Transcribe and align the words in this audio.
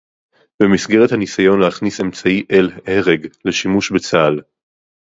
"במסגרת 0.61 1.11
הניסיון 1.11 1.59
להכניס 1.61 2.01
אמצעי 2.01 2.45
אל-הרג 2.51 3.27
לשימוש 3.45 3.91
בצה"ל" 3.91 4.41